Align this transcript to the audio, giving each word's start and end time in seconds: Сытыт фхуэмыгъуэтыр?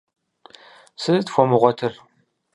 Сытыт 1.01 1.27
фхуэмыгъуэтыр? 1.31 1.93